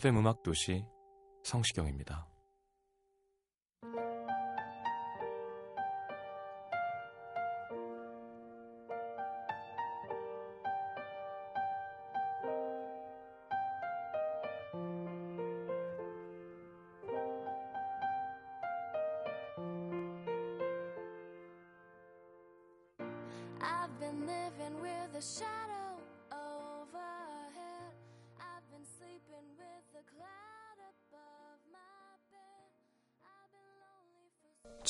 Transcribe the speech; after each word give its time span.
FM 0.00 0.16
음악 0.16 0.42
도시 0.42 0.82
성시경입니다. 1.42 2.26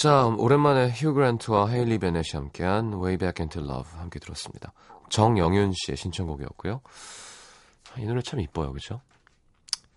자, 0.01 0.25
오랜만에 0.39 0.93
휴 0.93 1.12
그랜트와 1.12 1.69
헤일리 1.69 1.98
베넷이 1.98 2.31
함께한 2.33 2.95
Way 2.95 3.19
Back 3.19 3.45
into 3.45 3.62
Love 3.62 3.98
함께 3.98 4.19
들었습니다. 4.19 4.73
정영윤 5.11 5.75
씨의 5.75 5.98
신청곡이었고요. 5.98 6.81
이 7.98 8.06
노래 8.06 8.23
참 8.23 8.41
이뻐요, 8.41 8.73
그죠? 8.73 9.03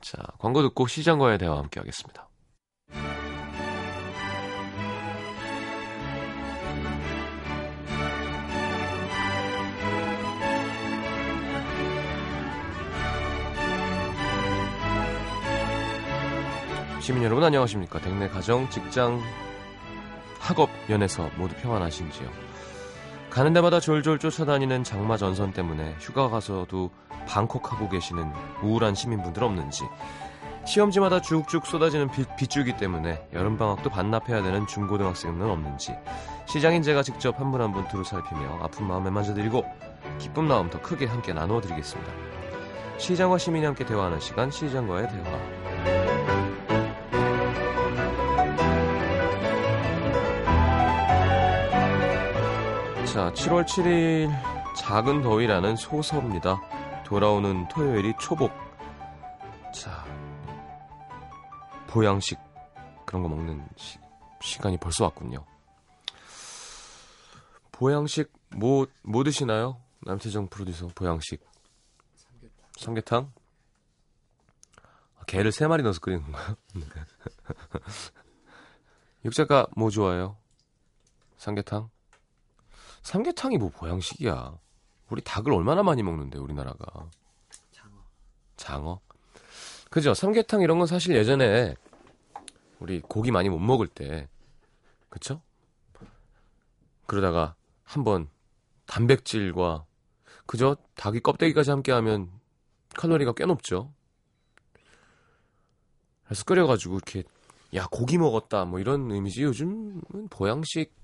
자, 0.01 0.17
광고 0.39 0.61
듣고 0.61 0.87
시장과의 0.87 1.37
대화 1.37 1.57
함께 1.57 1.79
하겠습니다. 1.79 2.27
시민 16.99 17.23
여러분 17.23 17.41
안녕하십니까? 17.41 18.01
댁내 18.01 18.27
가정, 18.27 18.69
직장, 18.69 19.21
학업, 20.43 20.69
연에서 20.89 21.29
모두 21.37 21.55
평안하신지요? 21.55 22.27
가는 23.29 23.53
데마다 23.53 23.79
졸졸 23.79 24.19
쫓아다니는 24.19 24.83
장마 24.83 25.15
전선 25.17 25.53
때문에 25.53 25.95
휴가 25.99 26.29
가서도 26.29 26.91
방콕하고 27.27 27.87
계시는 27.89 28.29
우울한 28.61 28.93
시민분들 28.93 29.41
없는지 29.43 29.83
시험지마다 30.65 31.21
쭉쭉 31.21 31.65
쏟아지는 31.65 32.09
빗, 32.11 32.27
빗줄기 32.35 32.75
때문에 32.77 33.25
여름방학도 33.33 33.89
반납해야 33.89 34.43
되는 34.43 34.67
중고등학생은 34.67 35.49
없는지 35.49 35.95
시장인 36.45 36.83
제가 36.83 37.03
직접 37.03 37.39
한 37.39 37.51
분 37.51 37.61
한 37.61 37.71
분 37.71 37.87
두루 37.87 38.03
살피며 38.03 38.59
아픈 38.61 38.85
마음에 38.85 39.09
만져드리고 39.09 39.63
기쁜 40.19 40.43
마음 40.45 40.69
더 40.69 40.79
크게 40.81 41.05
함께 41.05 41.31
나누어 41.33 41.59
드리겠습니다. 41.61 42.11
시장과 42.97 43.37
시민이 43.37 43.65
함께 43.65 43.85
대화하는 43.85 44.19
시간 44.19 44.51
시장과의 44.51 45.07
대화 45.09 46.12
자, 53.13 53.31
7월 53.31 53.63
7일 53.63 54.75
작은 54.75 55.21
더위라는 55.21 55.75
소서입니다. 55.75 56.59
돌아오는 57.05 57.67
토요일이 57.67 58.15
초복. 58.19 58.51
자, 59.71 60.03
보양식 61.85 62.39
그런 63.05 63.21
거 63.21 63.29
먹는 63.29 63.63
시, 63.77 63.99
시간이 64.41 64.77
벌써 64.77 65.03
왔군요. 65.03 65.45
보양식 67.71 68.33
뭐, 68.55 68.87
뭐 69.03 69.23
드시나요? 69.23 69.79
남태정 70.01 70.47
프로듀서 70.47 70.87
보양식. 70.95 71.47
삼계탕. 72.79 73.31
아, 75.19 75.23
게를 75.25 75.51
세 75.51 75.67
마리 75.67 75.83
넣어서 75.83 75.99
끓이는 75.99 76.23
건가요? 76.23 76.55
육작가 79.23 79.67
뭐 79.75 79.91
좋아해요? 79.91 80.35
삼계탕? 81.37 81.92
삼계탕이 83.03 83.57
뭐 83.57 83.69
보양식이야. 83.69 84.57
우리 85.09 85.21
닭을 85.21 85.53
얼마나 85.53 85.83
많이 85.83 86.01
먹는데 86.01 86.39
우리나라가. 86.39 87.09
장어. 87.71 87.91
장어. 88.57 89.01
그죠? 89.89 90.13
삼계탕 90.13 90.61
이런 90.61 90.79
건 90.79 90.87
사실 90.87 91.15
예전에 91.15 91.75
우리 92.79 92.99
고기 93.01 93.31
많이 93.31 93.49
못 93.49 93.59
먹을 93.59 93.87
때 93.87 94.27
그쵸? 95.09 95.41
그러다가 97.05 97.55
한번 97.83 98.29
단백질과 98.87 99.85
그죠? 100.45 100.75
닭이 100.95 101.19
껍데기까지 101.19 101.69
함께하면 101.69 102.31
칼로리가 102.95 103.33
꽤 103.33 103.45
높죠. 103.45 103.93
그래서 106.25 106.43
끓여가지고 106.45 106.95
이렇게 106.95 107.23
야 107.75 107.87
고기 107.91 108.17
먹었다 108.17 108.65
뭐 108.65 108.79
이런 108.79 109.11
의미지 109.11 109.43
요즘은 109.43 110.29
보양식 110.29 111.02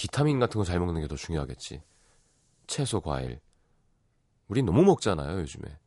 비타민 0.00 0.38
같은 0.40 0.58
거 0.58 0.64
잘 0.64 0.78
먹는 0.80 1.02
게 1.02 1.08
더 1.08 1.14
중요하겠지. 1.14 1.82
채소, 2.66 3.02
과일. 3.02 3.38
우린 4.48 4.64
너무 4.64 4.82
먹잖아요, 4.82 5.40
요즘에. 5.40 5.78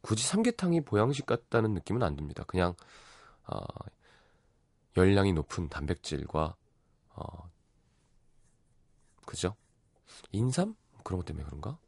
굳이 0.00 0.26
삼계탕이 0.26 0.80
보양식 0.80 1.24
같다는 1.24 1.72
느낌은 1.74 2.02
안 2.02 2.16
듭니다. 2.16 2.42
그냥 2.48 2.74
어, 3.46 3.58
열량이 4.96 5.32
높은 5.34 5.68
단백질과 5.68 6.56
어, 7.14 7.50
그죠? 9.24 9.54
인삼? 10.32 10.74
그런 11.04 11.20
것 11.20 11.24
때문에 11.24 11.44
그런가? 11.44 11.78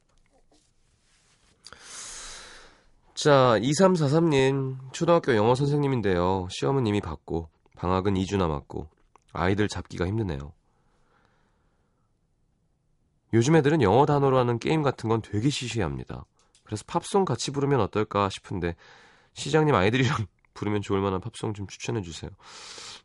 자, 3.15 3.59
2343님, 3.59 4.93
초등학교 4.93 5.35
영어 5.35 5.57
선생님인데요. 5.57 6.47
시험은 6.51 6.87
이미 6.87 7.01
받고, 7.01 7.49
방학은 7.77 8.15
2주 8.15 8.37
남았고, 8.37 8.89
아이들 9.33 9.67
잡기가 9.69 10.07
힘드네요. 10.07 10.53
요즘 13.33 13.57
애들은 13.57 13.83
영어 13.83 14.07
단어로 14.07 14.39
하는 14.39 14.59
게임 14.59 14.83
같은 14.83 15.09
건 15.09 15.23
되게 15.23 15.51
시시합니다. 15.51 16.25
그래서 16.65 16.85
팝송 16.87 17.25
같이 17.25 17.51
부르면 17.51 17.81
어떨까 17.81 18.29
싶은데 18.29 18.77
시장님 19.35 19.75
아이들이랑 19.75 20.27
부르면 20.55 20.83
좋을 20.83 21.01
만한 21.01 21.21
팝송 21.21 21.55
좀 21.55 21.67
추천해 21.67 22.03
주세요. 22.03 22.31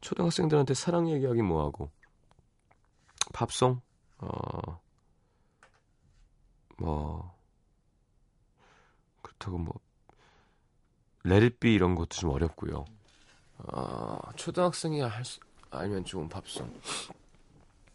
초등학생들한테 0.01 0.73
사랑 0.73 1.09
얘기하기 1.09 1.41
뭐하고 1.41 1.91
팝송 3.33 3.81
어... 4.19 4.81
뭐 6.77 7.37
그렇다고 9.21 9.57
뭐 9.57 9.73
Let 11.23 11.45
It 11.45 11.59
Be 11.59 11.73
이런 11.73 11.95
것도 11.95 12.09
좀 12.09 12.29
어렵고요. 12.31 12.85
어... 13.57 14.19
초등학생이 14.35 15.01
할 15.01 15.23
수... 15.23 15.39
알면 15.69 16.05
좋은 16.05 16.27
팝송. 16.27 16.81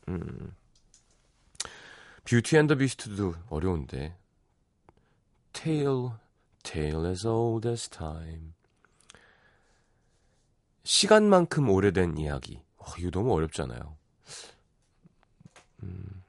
음. 0.09 0.55
Beauty 2.29 2.57
and 2.57 2.66
the 2.66 2.75
Beast도 2.75 3.35
어려운데. 3.49 4.17
Tale, 5.53 6.11
tale 6.65 7.07
as 7.07 7.25
old 7.25 7.69
as 7.69 7.89
time. 7.89 8.53
시간만큼 10.83 11.69
오래된 11.71 12.19
이야기. 12.19 12.61
어, 12.79 12.85
이거 12.99 13.11
너무 13.11 13.33
어렵잖아요. 13.33 13.97
음, 15.83 16.25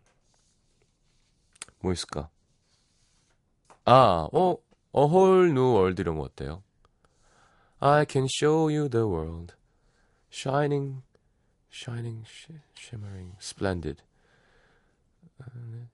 뭐 1.79 1.91
있을까? 1.91 2.29
아, 3.85 4.29
어, 4.31 4.57
A 4.95 5.03
Whole 5.03 5.49
New 5.49 5.73
World 5.73 6.01
이런 6.01 6.17
거 6.17 6.23
어때요? 6.23 6.61
I 7.79 8.05
can 8.07 8.27
show 8.29 8.69
you 8.69 8.87
the 8.87 9.05
world. 9.05 9.55
Shining, 10.31 11.01
shining, 11.71 12.23
shimmering, 12.75 13.35
splendid. 13.39 14.03
음. 15.41 15.89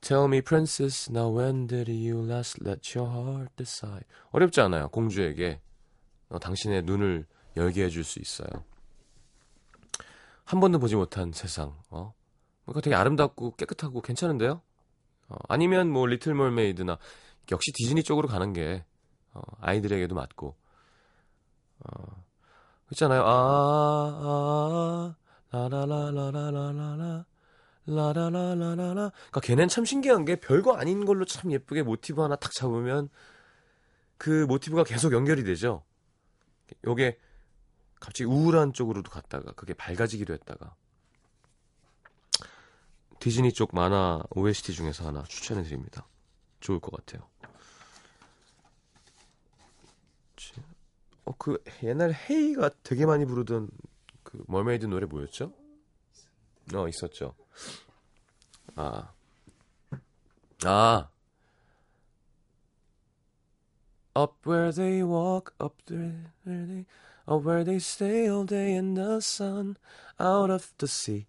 Tell 0.00 0.24
me, 0.24 0.40
princess, 0.40 1.08
now 1.10 1.32
when 1.36 1.68
did 1.68 1.88
you 1.88 2.20
last 2.26 2.60
let 2.60 2.98
your 2.98 3.08
heart 3.08 3.52
decide? 3.56 4.04
어렵지 4.32 4.60
않아요. 4.60 4.88
공주에게 4.88 5.60
어, 6.28 6.38
당신의 6.38 6.82
눈을 6.82 7.26
열게 7.56 7.84
해줄 7.84 8.02
수 8.02 8.18
있어요. 8.18 8.64
한 10.44 10.60
번도 10.60 10.80
보지 10.80 10.96
못한 10.96 11.32
세상. 11.32 11.76
어? 11.90 12.14
뭔가 12.64 12.80
되게 12.80 12.96
아름답고 12.96 13.54
깨끗하고 13.56 14.02
괜찮은데요? 14.02 14.60
어, 15.28 15.36
아니면 15.48 15.90
뭐 15.90 16.06
리틀 16.06 16.34
멀메이드나 16.34 16.98
역시 17.50 17.70
디즈니 17.72 18.02
쪽으로 18.02 18.28
가는 18.28 18.52
게 18.52 18.84
어, 19.34 19.40
아이들에게도 19.60 20.14
맞고. 20.14 20.56
어, 21.80 22.24
있잖아요. 22.90 23.22
아, 23.22 23.26
아, 24.24 25.16
라라라라라라라. 25.52 27.26
라라라라라라. 27.86 29.10
그러니까 29.10 29.40
걔는 29.40 29.68
참 29.68 29.84
신기한 29.84 30.24
게 30.24 30.36
별거 30.36 30.74
아닌 30.74 31.04
걸로 31.04 31.24
참 31.24 31.52
예쁘게 31.52 31.82
모티브 31.82 32.20
하나 32.20 32.36
탁 32.36 32.52
잡으면 32.52 33.10
그 34.16 34.46
모티브가 34.46 34.84
계속 34.84 35.12
연결이 35.12 35.44
되죠. 35.44 35.84
요게 36.86 37.18
갑자기 38.00 38.24
우울한 38.24 38.72
쪽으로도 38.72 39.10
갔다가 39.10 39.52
그게 39.52 39.74
밝아지기도 39.74 40.32
했다가 40.32 40.74
디즈니 43.20 43.52
쪽 43.52 43.74
만화 43.74 44.22
OST 44.30 44.72
중에서 44.72 45.06
하나 45.06 45.22
추천해 45.24 45.62
드립니다. 45.62 46.08
좋을 46.60 46.80
것 46.80 46.92
같아요. 46.92 47.28
어, 51.24 51.32
그 51.38 51.62
옛날 51.84 52.12
헤이가 52.12 52.70
되게 52.82 53.06
많이 53.06 53.24
부르던 53.24 53.68
그 54.32 54.42
멀메이드 54.48 54.86
노래 54.86 55.06
뭐였죠? 55.06 55.52
어, 56.74 56.88
있었죠. 56.88 57.34
아. 58.74 59.12
아. 60.64 61.08
Up 64.14 64.46
where 64.46 64.72
they 64.72 65.02
walk, 65.02 65.52
up 65.60 65.76
where 65.90 66.32
they, 66.46 66.86
up 67.26 67.44
where 67.46 67.64
they 67.64 67.76
stay 67.76 68.28
all 68.28 68.46
day 68.46 68.74
in 68.74 68.94
the 68.94 69.16
sun, 69.16 69.76
out 70.18 70.50
of 70.50 70.72
the 70.78 70.86
sea. 70.86 71.26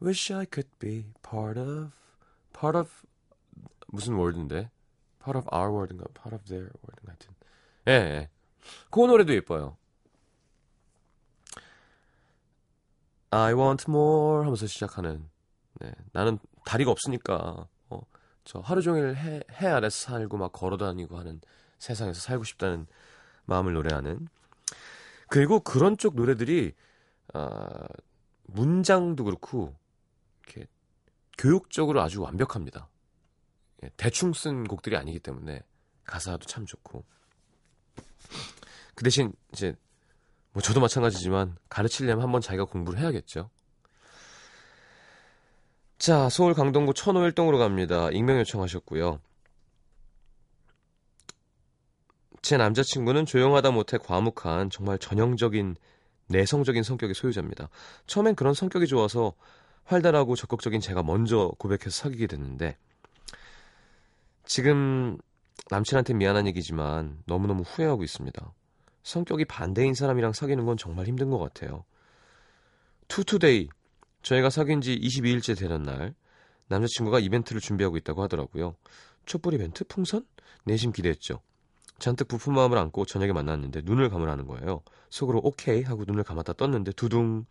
Wish 0.00 0.30
I 0.30 0.44
could 0.44 0.70
be 0.78 1.12
part 1.22 1.58
of, 1.58 1.92
part 2.52 2.76
of 2.76 3.04
무슨 3.88 4.14
월드인데? 4.14 4.70
Part 5.20 5.38
of 5.38 5.48
our 5.52 5.72
world인가? 5.72 6.06
Part 6.14 6.34
of 6.34 6.44
their 6.46 6.70
world인가? 6.82 7.12
하여튼. 7.12 7.34
예, 7.88 7.92
예. 7.92 8.30
그 8.90 9.00
노래도 9.00 9.34
예뻐요. 9.34 9.76
I 13.34 13.52
want 13.54 13.86
more 13.88 14.44
하면서 14.44 14.66
시작하는. 14.66 15.28
네, 15.80 15.92
나는 16.12 16.38
다리가 16.64 16.92
없으니까 16.92 17.66
어, 17.90 18.00
저 18.44 18.60
하루 18.60 18.80
종일 18.80 19.16
해, 19.16 19.40
해 19.50 19.66
아래서 19.66 19.96
살고 20.06 20.36
막 20.36 20.52
걸어다니고 20.52 21.18
하는 21.18 21.40
세상에서 21.78 22.20
살고 22.20 22.44
싶다는 22.44 22.86
마음을 23.46 23.72
노래하는. 23.72 24.28
그리고 25.28 25.58
그런 25.58 25.96
쪽 25.96 26.14
노래들이 26.14 26.74
아, 27.32 27.88
문장도 28.44 29.24
그렇고 29.24 29.74
이렇게 30.44 30.68
교육적으로 31.36 32.02
아주 32.02 32.22
완벽합니다. 32.22 32.88
예, 33.82 33.90
대충 33.96 34.32
쓴 34.32 34.64
곡들이 34.64 34.96
아니기 34.96 35.18
때문에 35.18 35.62
가사도 36.04 36.46
참 36.46 36.66
좋고. 36.66 37.04
그 38.94 39.02
대신 39.02 39.32
이제 39.52 39.74
뭐 40.54 40.62
저도 40.62 40.80
마찬가지지만 40.80 41.56
가르치려면 41.68 42.22
한번 42.22 42.40
자기가 42.40 42.64
공부를 42.64 43.00
해야겠죠. 43.00 43.50
자, 45.98 46.28
서울 46.28 46.54
강동구 46.54 46.94
천호 46.94 47.20
1동으로 47.20 47.58
갑니다. 47.58 48.08
익명 48.10 48.38
요청하셨고요. 48.38 49.20
제 52.40 52.56
남자친구는 52.56 53.26
조용하다 53.26 53.72
못해 53.72 53.98
과묵한 53.98 54.70
정말 54.70 54.98
전형적인 54.98 55.76
내성적인 56.28 56.84
성격의 56.84 57.14
소유자입니다. 57.14 57.68
처음엔 58.06 58.36
그런 58.36 58.54
성격이 58.54 58.86
좋아서 58.86 59.34
활달하고 59.84 60.36
적극적인 60.36 60.80
제가 60.80 61.02
먼저 61.02 61.52
고백해서 61.58 61.90
사귀게 61.90 62.26
됐는데 62.28 62.76
지금 64.44 65.18
남친한테 65.70 66.14
미안한 66.14 66.46
얘기지만 66.46 67.18
너무너무 67.26 67.62
후회하고 67.62 68.04
있습니다. 68.04 68.52
성격이 69.04 69.44
반대인 69.44 69.94
사람이랑 69.94 70.32
사귀는 70.32 70.64
건 70.66 70.76
정말 70.76 71.06
힘든 71.06 71.30
것 71.30 71.38
같아요. 71.38 71.84
투투데이 73.08 73.68
저희가 74.22 74.50
사귄 74.50 74.80
지 74.80 74.98
22일째 74.98 75.58
되는 75.58 75.82
날 75.82 76.14
남자친구가 76.68 77.20
이벤트를 77.20 77.60
준비하고 77.60 77.96
있다고 77.98 78.22
하더라고요. 78.22 78.74
촛불 79.26 79.54
이벤트? 79.54 79.84
풍선? 79.84 80.26
내심 80.64 80.92
기대했죠. 80.92 81.40
잔뜩 81.98 82.28
부푼 82.28 82.54
마음을 82.54 82.76
안고 82.78 83.04
저녁에 83.04 83.32
만났는데 83.32 83.82
눈을 83.84 84.08
감으라는 84.10 84.46
거예요. 84.46 84.82
속으로 85.10 85.40
오케이 85.44 85.82
하고 85.82 86.04
눈을 86.06 86.24
감았다 86.24 86.54
떴는데 86.54 86.92
두둥 86.92 87.46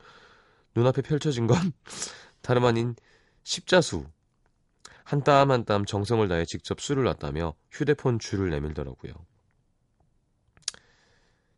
눈앞에 0.76 1.02
펼쳐진 1.04 1.48
건 1.48 1.58
다름 2.42 2.66
아닌 2.66 2.96
십자수. 3.44 4.06
한 5.06 5.22
땀 5.24 5.52
한 5.52 5.66
땀 5.66 5.86
정성을 5.86 6.28
다해 6.28 6.46
직접 6.46 6.80
술을 6.82 7.04
놨다며 7.04 7.54
휴대폰 7.72 8.20
줄을 8.20 8.50
내밀더라고요. 8.50 9.14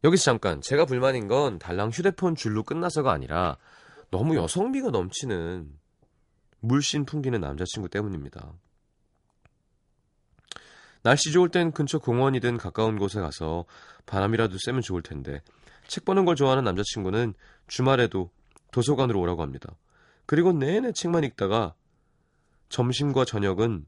여기서 0.06 0.24
잠깐 0.24 0.62
제가 0.62 0.86
불만인 0.86 1.28
건 1.28 1.58
달랑 1.58 1.90
휴대폰 1.90 2.36
줄로 2.36 2.62
끝나서가 2.62 3.12
아니라 3.12 3.58
너무 4.12 4.36
여성미가 4.36 4.92
넘치는 4.92 5.68
물씬 6.60 7.06
풍기는 7.06 7.42
남자친구 7.42 7.90
때문입니다. 7.90 8.54
날씨 11.02 11.32
좋을 11.32 11.50
땐 11.50 11.72
근처 11.72 11.98
공원이든 11.98 12.58
가까운 12.58 13.00
곳에 13.00 13.20
가서 13.20 13.66
바람이라도 14.06 14.58
쐬면 14.60 14.84
좋을 14.84 15.02
텐데 15.02 15.42
책 15.88 16.06
보는 16.06 16.26
걸 16.26 16.36
좋아하는 16.36 16.64
남자친구는 16.64 17.34
주말에도 17.68 18.30
도서관으로 18.72 19.20
오라고 19.20 19.42
합니다. 19.42 19.76
그리고 20.28 20.54
내내 20.54 20.92
책만 20.92 21.24
읽다가 21.24 21.74
점심과 22.70 23.26
저녁은 23.26 23.88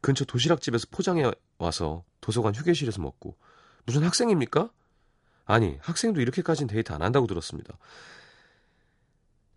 근처 0.00 0.24
도시락집에서 0.24 0.88
포장해 0.90 1.30
와서 1.58 2.02
도서관 2.20 2.56
휴게실에서 2.56 3.00
먹고 3.00 3.36
무슨 3.84 4.02
학생입니까? 4.02 4.70
아니 5.46 5.78
학생도 5.80 6.20
이렇게까지는 6.20 6.68
데이트 6.68 6.92
안 6.92 7.02
한다고 7.02 7.26
들었습니다. 7.26 7.78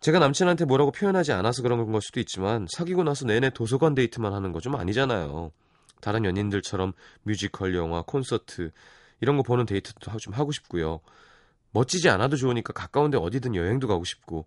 제가 0.00 0.18
남친한테 0.18 0.64
뭐라고 0.64 0.92
표현하지 0.92 1.32
않아서 1.32 1.62
그런 1.62 1.90
걸 1.92 2.00
수도 2.00 2.20
있지만 2.20 2.66
사귀고 2.70 3.04
나서 3.04 3.26
내내 3.26 3.50
도서관 3.50 3.94
데이트만 3.94 4.32
하는 4.32 4.52
거 4.52 4.60
좀 4.60 4.76
아니잖아요. 4.76 5.52
다른 6.00 6.24
연인들처럼 6.24 6.94
뮤지컬, 7.24 7.74
영화, 7.74 8.02
콘서트 8.02 8.70
이런 9.20 9.36
거 9.36 9.42
보는 9.42 9.66
데이트도 9.66 10.16
좀 10.18 10.32
하고 10.32 10.52
싶고요. 10.52 11.00
멋지지 11.72 12.08
않아도 12.08 12.36
좋으니까 12.36 12.72
가까운데 12.72 13.18
어디든 13.18 13.54
여행도 13.54 13.86
가고 13.88 14.04
싶고 14.04 14.46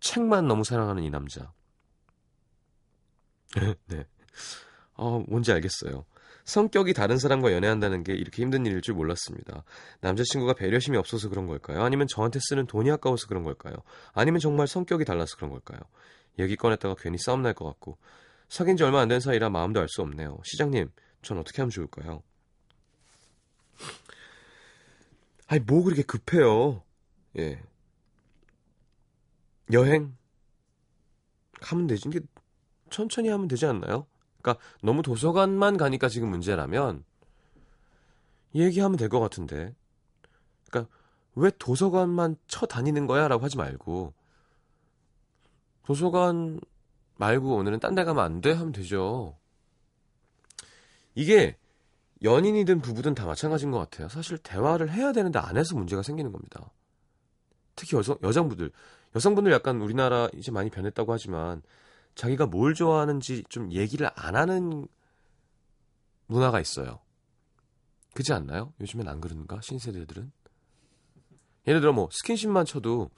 책만 0.00 0.46
너무 0.46 0.64
사랑하는 0.64 1.02
이 1.02 1.10
남자. 1.10 1.52
네. 3.86 4.04
어, 4.94 5.24
뭔지 5.28 5.52
알겠어요. 5.52 6.04
성격이 6.44 6.94
다른 6.94 7.18
사람과 7.18 7.52
연애한다는 7.52 8.02
게 8.02 8.14
이렇게 8.14 8.42
힘든 8.42 8.66
일일 8.66 8.80
줄 8.82 8.94
몰랐습니다. 8.94 9.64
남자친구가 10.00 10.54
배려심이 10.54 10.96
없어서 10.96 11.28
그런 11.28 11.46
걸까요? 11.46 11.82
아니면 11.82 12.06
저한테 12.08 12.38
쓰는 12.42 12.66
돈이 12.66 12.90
아까워서 12.90 13.26
그런 13.26 13.44
걸까요? 13.44 13.74
아니면 14.12 14.40
정말 14.40 14.66
성격이 14.66 15.04
달라서 15.04 15.36
그런 15.36 15.50
걸까요? 15.50 15.80
얘기 16.38 16.56
꺼냈다가 16.56 16.94
괜히 16.98 17.18
싸움 17.18 17.42
날 17.42 17.54
것 17.54 17.64
같고 17.66 17.98
사귄 18.48 18.76
지 18.76 18.82
얼마 18.84 19.00
안 19.00 19.08
된 19.08 19.20
사이라 19.20 19.50
마음도 19.50 19.80
알 19.80 19.88
수 19.88 20.02
없네요. 20.02 20.38
시장님, 20.44 20.90
전 21.22 21.38
어떻게 21.38 21.62
하면 21.62 21.70
좋을까요? 21.70 22.22
아니, 25.46 25.60
뭐 25.60 25.82
그렇게 25.82 26.02
급해요. 26.02 26.82
예. 27.38 27.60
여행? 29.72 30.16
하면 31.60 31.86
되지. 31.86 32.08
이게 32.08 32.20
천천히 32.90 33.28
하면 33.28 33.48
되지 33.48 33.66
않나요? 33.66 34.06
그러니까 34.40 34.62
너무 34.82 35.02
도서관만 35.02 35.76
가니까 35.76 36.08
지금 36.08 36.28
문제라면 36.30 37.04
얘기하면 38.54 38.96
될 38.96 39.08
것 39.08 39.20
같은데. 39.20 39.74
그러니까 40.68 40.92
왜 41.34 41.50
도서관만 41.58 42.36
쳐 42.48 42.66
다니는 42.66 43.06
거야라고 43.06 43.44
하지 43.44 43.56
말고 43.56 44.12
도서관 45.84 46.60
말고 47.16 47.56
오늘은 47.56 47.80
딴 47.80 47.94
데 47.94 48.04
가면 48.04 48.24
안 48.24 48.40
돼? 48.40 48.52
하면 48.52 48.72
되죠. 48.72 49.36
이게 51.14 51.56
연인이든 52.22 52.80
부부든 52.80 53.14
다 53.14 53.26
마찬가지인 53.26 53.70
것 53.70 53.78
같아요. 53.78 54.08
사실 54.08 54.38
대화를 54.38 54.90
해야 54.90 55.12
되는데 55.12 55.38
안 55.38 55.56
해서 55.56 55.74
문제가 55.76 56.02
생기는 56.02 56.32
겁니다. 56.32 56.70
특히 57.76 57.96
여성, 57.96 58.16
여성분들. 58.22 58.70
여성분들 59.16 59.52
약간 59.52 59.80
우리나라 59.80 60.28
이제 60.34 60.50
많이 60.52 60.70
변했다고 60.70 61.12
하지만 61.12 61.62
자기가 62.14 62.46
뭘 62.46 62.74
좋아하는지 62.74 63.44
좀 63.48 63.72
얘기를 63.72 64.10
안 64.14 64.36
하는 64.36 64.86
문화가 66.26 66.60
있어요. 66.60 67.00
그지 68.14 68.32
않나요? 68.32 68.72
요즘엔 68.80 69.08
안 69.08 69.20
그런가? 69.20 69.60
신세대들은? 69.60 70.32
예를 71.66 71.80
들어 71.80 71.92
뭐 71.92 72.08
스킨십만 72.10 72.64
쳐도 72.64 73.10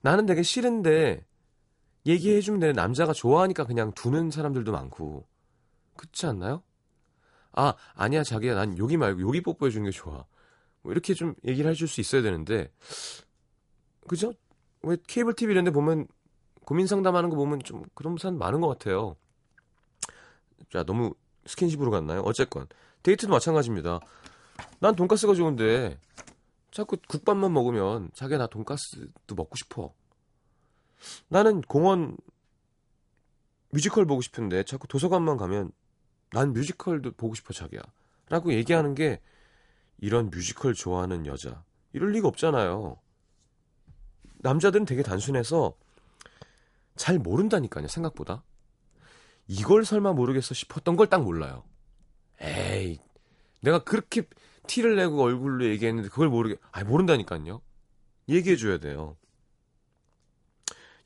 나는 0.00 0.26
되게 0.26 0.42
싫은데 0.42 1.24
얘기해주면 2.06 2.60
되는 2.60 2.74
남자가 2.74 3.12
좋아하니까 3.12 3.64
그냥 3.64 3.92
두는 3.92 4.30
사람들도 4.30 4.70
많고 4.72 5.26
그렇지 5.96 6.26
않나요? 6.26 6.62
아 7.52 7.74
아니야 7.94 8.22
자기야 8.22 8.54
난 8.54 8.78
여기 8.78 8.96
말고 8.96 9.20
여기 9.22 9.40
뽀뽀해주는 9.40 9.84
게 9.84 9.90
좋아 9.90 10.24
뭐 10.82 10.92
이렇게 10.92 11.14
좀 11.14 11.34
얘기를 11.44 11.70
해줄 11.70 11.88
수 11.88 12.00
있어야 12.00 12.22
되는데 12.22 12.72
그죠? 14.06 14.34
왜 14.82 14.96
케이블 15.06 15.34
TV 15.34 15.52
이런 15.52 15.64
데 15.64 15.70
보면 15.70 16.06
고민 16.64 16.86
상담하는 16.86 17.30
거 17.30 17.36
보면 17.36 17.60
좀 17.60 17.82
그런 17.94 18.16
사람 18.18 18.38
많은 18.38 18.60
것 18.60 18.68
같아요. 18.68 19.16
자 20.72 20.82
너무 20.84 21.14
스킨십으로 21.46 21.90
갔나요? 21.90 22.20
어쨌건. 22.20 22.66
데이트도 23.02 23.30
마찬가지입니다. 23.30 24.00
난 24.80 24.94
돈가스가 24.94 25.34
좋은데 25.34 25.98
자꾸 26.70 26.96
국밥만 27.08 27.52
먹으면 27.52 28.10
자기야 28.14 28.38
나 28.38 28.46
돈가스도 28.46 29.34
먹고 29.34 29.56
싶어. 29.56 29.92
나는 31.28 31.60
공연 31.62 32.16
뮤지컬 33.70 34.06
보고 34.06 34.20
싶은데 34.22 34.62
자꾸 34.64 34.88
도서관만 34.88 35.36
가면 35.36 35.72
난 36.30 36.52
뮤지컬도 36.52 37.12
보고 37.12 37.34
싶어 37.34 37.52
자기야. 37.52 37.80
라고 38.28 38.52
얘기하는 38.52 38.94
게 38.94 39.20
이런 39.98 40.30
뮤지컬 40.30 40.74
좋아하는 40.74 41.26
여자. 41.26 41.62
이럴 41.92 42.12
리가 42.12 42.26
없잖아요. 42.28 42.96
남자들은 44.38 44.86
되게 44.86 45.02
단순해서 45.02 45.76
잘 46.96 47.18
모른다니까요 47.18 47.88
생각보다. 47.88 48.42
이걸 49.46 49.84
설마 49.84 50.12
모르겠어 50.12 50.54
싶었던 50.54 50.96
걸 50.96 51.08
딱 51.08 51.22
몰라요. 51.22 51.64
에이 52.40 52.98
내가 53.60 53.84
그렇게 53.84 54.22
티를 54.66 54.96
내고 54.96 55.22
얼굴로 55.22 55.66
얘기했는데 55.66 56.08
그걸 56.08 56.28
모르게 56.28 56.56
아 56.72 56.84
모른다니까요. 56.84 57.60
얘기해 58.28 58.56
줘야 58.56 58.78
돼요. 58.78 59.16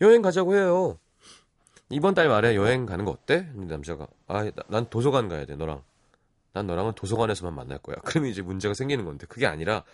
여행 0.01 0.23
가자고 0.23 0.55
해요. 0.55 0.99
이번 1.91 2.15
달 2.15 2.29
말에 2.29 2.55
여행 2.57 2.87
가는 2.87 3.05
거 3.05 3.11
어때? 3.13 3.49
남자가. 3.55 4.07
아 4.29 4.51
난 4.69 4.89
도서관 4.91 5.29
가야 5.29 5.47
돼 5.47 5.57
너랑. 5.57 5.83
난 6.53 6.67
너랑은 6.67 6.95
도서관에서만 6.95 7.55
만날 7.55 7.79
거야. 7.79 7.97
그러면 8.05 8.31
이제 8.31 8.43
문제가 8.43 8.75
생기는 8.75 9.05
건데. 9.05 9.27
그게 9.27 9.47
아니라 9.47 9.85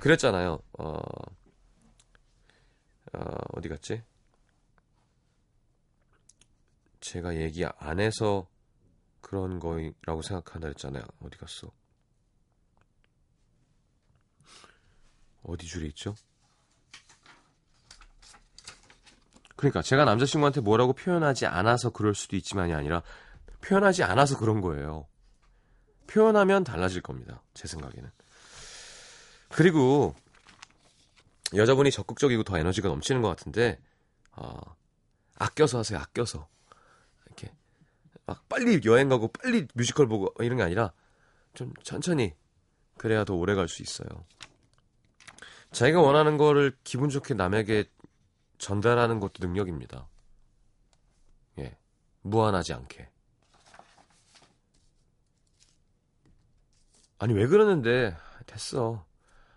그랬잖아요. 0.00 0.60
어, 0.78 0.92
어 3.12 3.20
어디 3.54 3.68
갔지? 3.68 4.02
제가 7.00 7.36
얘기 7.36 7.64
안 7.64 8.00
해서 8.00 8.48
그런 9.20 9.60
거라고 9.60 10.22
생각한다 10.22 10.68
했잖아요 10.68 11.04
어디 11.22 11.36
갔어? 11.38 11.70
어디 15.42 15.66
줄에 15.66 15.86
있죠? 15.88 16.14
그러니까 19.56 19.82
제가 19.82 20.04
남자친구한테 20.04 20.60
뭐라고 20.60 20.92
표현하지 20.92 21.46
않아서 21.46 21.90
그럴 21.90 22.14
수도 22.14 22.36
있지만이 22.36 22.74
아니라 22.74 23.02
표현하지 23.60 24.04
않아서 24.04 24.38
그런 24.38 24.60
거예요. 24.60 25.08
표현하면 26.06 26.62
달라질 26.62 27.02
겁니다. 27.02 27.42
제 27.54 27.66
생각에는. 27.66 28.08
그리고 29.48 30.14
여자분이 31.54 31.90
적극적이고 31.90 32.44
더 32.44 32.56
에너지가 32.56 32.88
넘치는 32.88 33.20
것 33.20 33.28
같은데 33.28 33.80
어, 34.32 34.60
아껴서 35.36 35.78
하세요. 35.78 35.98
아껴서 35.98 36.46
막 38.28 38.46
빨리 38.46 38.78
여행 38.84 39.08
가고 39.08 39.28
빨리 39.28 39.66
뮤지컬 39.72 40.06
보고 40.06 40.34
이런 40.40 40.58
게 40.58 40.62
아니라 40.62 40.92
좀 41.54 41.72
천천히 41.82 42.34
그래야 42.98 43.24
더 43.24 43.34
오래 43.34 43.54
갈 43.54 43.68
수 43.68 43.82
있어요. 43.82 44.06
자기가 45.72 46.02
원하는 46.02 46.36
거를 46.36 46.76
기분 46.84 47.08
좋게 47.08 47.32
남에게 47.32 47.84
전달하는 48.58 49.18
것도 49.18 49.46
능력입니다. 49.46 50.08
예. 51.58 51.78
무한하지 52.20 52.74
않게. 52.74 53.08
아니, 57.18 57.32
왜 57.32 57.46
그러는데? 57.46 58.14
됐어. 58.46 59.06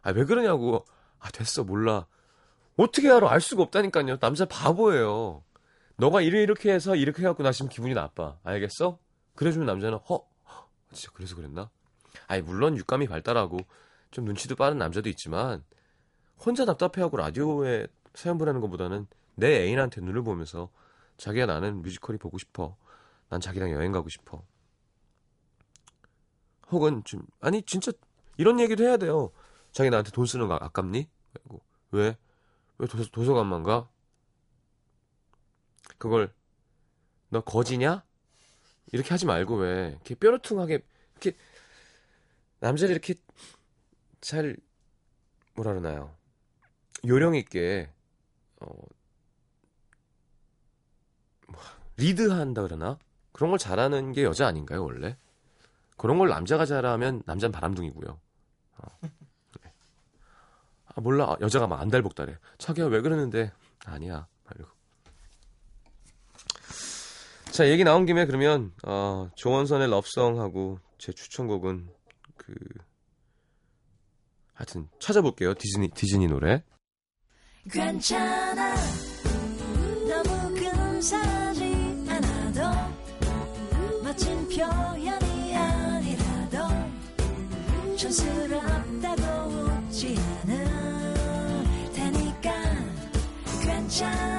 아, 0.02 0.12
왜 0.12 0.24
그러냐고. 0.26 0.86
아, 1.20 1.30
됐어. 1.32 1.64
몰라. 1.64 2.08
어떻게 2.78 3.10
알아? 3.10 3.30
알 3.32 3.42
수가 3.42 3.64
없다니까요. 3.64 4.18
남자 4.20 4.46
바보예요. 4.46 5.44
너가 6.02 6.22
이래 6.22 6.42
이렇게 6.42 6.74
해서 6.74 6.96
이렇게 6.96 7.22
해갖고 7.22 7.44
나 7.44 7.52
지금 7.52 7.70
기분이 7.70 7.94
나빠. 7.94 8.36
알겠어? 8.44 8.98
그래주면 9.36 9.68
남자는 9.68 10.00
허, 10.00 10.16
허 10.16 10.68
진짜 10.92 11.12
그래서 11.14 11.36
그랬나? 11.36 11.70
아니 12.28 12.42
물론 12.42 12.76
육감이 12.76 13.08
발달하고 13.08 13.60
좀 14.10 14.26
눈치도 14.26 14.56
빠른 14.56 14.80
남자도 14.80 15.10
있지만 15.10 15.64
혼자 16.44 16.66
답답해하고 16.66 17.18
라디오에 17.18 17.86
사연 18.16 18.40
보내는 18.40 18.62
것보다는 18.62 19.06
내 19.36 19.62
애인한테 19.62 20.02
눈을 20.02 20.24
보면서 20.24 20.72
자기야 21.18 21.46
나는 21.46 21.84
뮤지컬이 21.84 22.18
보고 22.18 22.40
싶어. 22.40 22.76
난 23.30 23.40
자기랑 23.40 23.70
여행 23.70 23.92
가고 23.92 24.10
싶어. 24.10 24.44
혹은 26.72 27.04
좀 27.04 27.22
아니 27.42 27.62
진짜 27.62 27.92
이런 28.38 28.60
얘기도 28.60 28.84
해야 28.84 28.98
돼요. 28.98 29.30
자기 29.72 29.92
나한테 29.92 30.10
돈 30.10 30.26
쓰는 30.26 30.48
거 30.48 30.56
아깝니? 30.56 31.08
왜? 31.92 32.18
왜 32.80 32.88
도서, 32.88 33.08
도서관만 33.12 33.62
가? 33.62 33.88
그걸 35.98 36.34
너 37.30 37.42
거지냐? 37.42 38.04
이렇게 38.92 39.10
하지 39.10 39.26
말고 39.26 39.56
왜 39.56 39.90
이렇게 39.92 40.16
뾰루퉁하게 40.16 40.84
이렇게 41.14 41.38
남자를 42.60 42.92
이렇게 42.92 43.16
잘 44.20 44.58
뭐라 45.56 45.72
그러나요? 45.74 46.16
요령 47.06 47.36
있게 47.36 47.90
어 48.60 48.68
뭐, 51.48 51.62
리드한다 51.98 52.62
그러나 52.64 53.00
그런 53.32 53.50
걸 53.50 53.60
잘하는 53.60 54.12
게 54.12 54.24
여자 54.24 54.48
아닌가요 54.48 54.84
원래? 54.84 55.18
그런 56.02 56.18
걸 56.18 56.30
남자가 56.30 56.66
잘하면 56.66 57.22
남자는 57.28 57.52
바람둥이고요. 57.52 58.20
어. 58.78 58.88
네. 59.02 59.72
아 60.88 61.00
몰라 61.00 61.38
여자가 61.42 61.68
막 61.68 61.80
안달복달해. 61.80 62.38
자기야 62.58 62.88
왜 62.88 63.02
그러는데 63.02 63.52
아니야 63.86 64.28
말고. 64.46 64.68
자 67.52 67.68
얘기 67.70 67.84
나온 67.84 68.06
김에 68.06 68.26
그러면 68.26 68.72
어, 68.86 69.30
조원선의 69.36 69.90
럽송하고 69.90 70.80
제 70.98 71.12
추천곡은 71.12 71.90
그 72.38 72.54
하여튼 74.54 74.88
찾아볼게요 75.00 75.54
디즈니 75.56 75.90
디즈니 75.90 76.28
노래. 76.28 76.64
괜찮아 77.70 78.76
너무 80.08 80.54
근사하지 80.56 81.64
않아도 82.10 82.62
멋진 84.04 84.48
표현이 84.48 85.56
아니라도 85.56 86.58
촌스럽다고 87.98 89.24
웃지 89.90 90.16
않을 90.44 90.66
테니까 91.94 92.52
괜찮아 93.62 94.31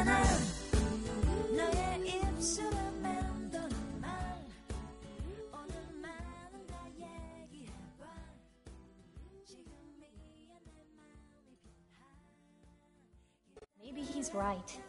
Right. 14.34 14.80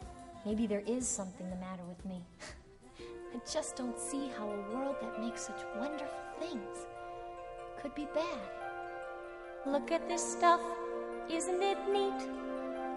Maybe 0.45 0.67
there 0.67 0.83
is 0.85 1.07
something 1.07 1.49
the 1.49 1.55
matter 1.57 1.83
with 1.87 2.03
me. 2.05 2.21
I 2.99 3.39
just 3.51 3.75
don't 3.75 3.99
see 3.99 4.29
how 4.37 4.49
a 4.49 4.73
world 4.73 4.95
that 5.01 5.19
makes 5.19 5.47
such 5.47 5.61
wonderful 5.77 6.07
things 6.39 6.85
could 7.81 7.93
be 7.95 8.07
bad. 8.13 8.39
Look 9.65 9.91
at 9.91 10.07
this 10.07 10.23
stuff, 10.23 10.61
isn't 11.29 11.61
it 11.61 11.77
neat? 11.91 12.29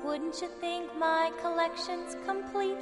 Wouldn't 0.04 0.40
you 0.40 0.48
think 0.60 0.96
my 0.98 1.32
collection's 1.40 2.16
complete? 2.24 2.78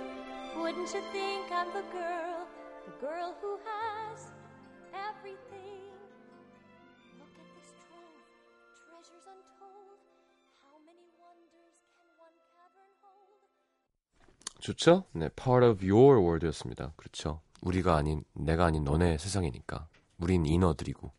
Wouldn't 0.56 0.92
you 0.92 1.02
think 1.12 1.50
I'm 1.50 1.68
the 1.68 1.85
girl, 1.92 2.47
the 2.85 3.06
girl 3.06 3.35
who 3.40 3.59
has 3.64 3.93
좋죠? 14.64 15.04
네, 15.12 15.28
Part 15.28 15.66
of 15.66 15.85
Your 15.85 16.18
World였습니다. 16.21 16.94
그렇죠. 16.97 17.42
우리가 17.61 17.97
아닌 17.97 18.25
내가 18.33 18.64
아닌 18.64 18.83
너네 18.83 19.18
세상이니까. 19.18 19.88
우린 20.18 20.47
인어들이고. 20.47 21.12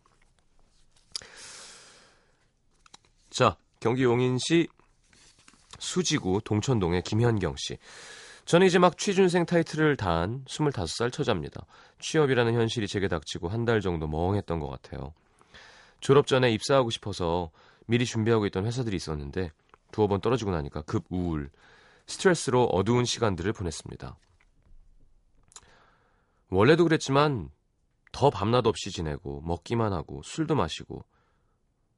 자, 3.29 3.55
경기 3.79 4.03
용인시 4.03 4.67
수지구 5.77 6.41
동천동의 6.43 7.03
김현경 7.03 7.55
씨. 7.57 7.77
저는 8.45 8.65
이제 8.65 8.79
막 8.79 8.97
취준생 8.97 9.45
타이틀을 9.45 9.95
단 9.95 10.43
25살 10.45 11.11
처자입니다. 11.13 11.67
취업이라는 11.99 12.51
현실이 12.53 12.87
제게 12.87 13.07
닥치고 13.07 13.49
한 13.49 13.65
달 13.65 13.79
정도 13.79 14.07
멍했던 14.07 14.59
것 14.59 14.69
같아요. 14.69 15.13
졸업 15.99 16.25
전에 16.25 16.51
입사하고 16.51 16.89
싶어서 16.89 17.51
미리 17.85 18.05
준비하고 18.05 18.47
있던 18.47 18.65
회사들이 18.65 18.95
있었는데 18.95 19.51
두어 19.91 20.07
번 20.07 20.19
떨어지고 20.19 20.49
나니까 20.49 20.81
급 20.81 21.05
우울. 21.09 21.51
스트레스로 22.07 22.65
어두운 22.65 23.05
시간들을 23.05 23.51
보냈습니다. 23.53 24.17
원래도 26.49 26.83
그랬지만 26.83 27.49
더 28.11 28.29
밤낮 28.29 28.65
없이 28.67 28.91
지내고 28.91 29.41
먹기만 29.41 29.91
하고 29.93 30.21
술도 30.23 30.55
마시고 30.55 31.03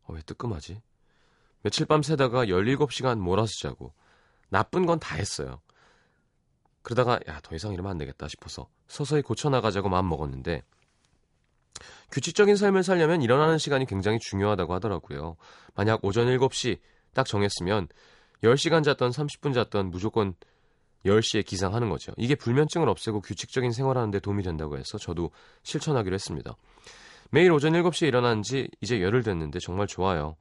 어, 0.03 0.13
왜 0.13 0.21
뜨끔하지? 0.21 0.81
며칠 1.61 1.85
밤 1.85 2.01
새다가 2.01 2.45
17시간 2.45 3.19
몰아서 3.19 3.53
자고 3.59 3.93
나쁜 4.49 4.85
건 4.85 4.99
다 4.99 5.15
했어요. 5.15 5.61
그러다가 6.81 7.19
야 7.27 7.41
더 7.41 7.53
이상 7.55 7.73
이러면 7.73 7.91
안 7.91 7.97
되겠다 7.97 8.27
싶어서 8.29 8.69
서서히 8.87 9.21
고쳐나가자고 9.21 9.89
마음 9.89 10.07
먹었는데 10.07 10.63
규칙적인 12.11 12.55
삶을 12.55 12.83
살려면 12.83 13.21
일어나는 13.21 13.57
시간이 13.57 13.85
굉장히 13.85 14.19
중요하다고 14.19 14.73
하더라고요. 14.73 15.35
만약 15.75 16.03
오전 16.05 16.27
7시 16.27 16.79
딱 17.13 17.25
정했으면 17.25 17.89
10시간 18.43 18.83
잤던 18.83 19.11
30분 19.11 19.53
잤던 19.53 19.89
무조건 19.89 20.33
10시에 21.05 21.45
기상하는 21.45 21.89
거죠. 21.89 22.11
이게 22.17 22.35
불면증을 22.35 22.89
없애고 22.89 23.21
규칙적인 23.21 23.71
생활하는 23.71 24.11
데 24.11 24.19
도움이 24.19 24.43
된다고 24.43 24.77
해서 24.77 24.97
저도 24.97 25.31
실천하기로 25.63 26.13
했습니다. 26.13 26.55
매일 27.31 27.51
오전 27.51 27.73
7시에 27.73 28.07
일어난 28.07 28.41
지 28.41 28.69
이제 28.81 29.01
열흘 29.01 29.23
됐는데 29.23 29.59
정말 29.59 29.87
좋아요. 29.87 30.35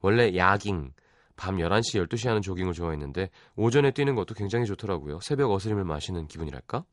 원래 0.00 0.36
야깅, 0.36 0.92
밤 1.36 1.56
11시, 1.56 2.06
12시 2.06 2.28
하는 2.28 2.42
조깅을 2.42 2.72
좋아했는데 2.72 3.30
오전에 3.56 3.92
뛰는 3.92 4.14
것도 4.14 4.34
굉장히 4.34 4.66
좋더라고요. 4.66 5.20
새벽 5.22 5.50
어스림을 5.50 5.84
마시는 5.84 6.26
기분이랄까? 6.26 6.84